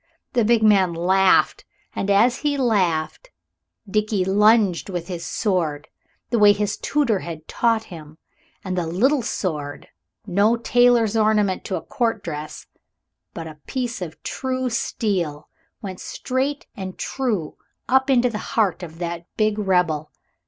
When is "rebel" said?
19.59-20.09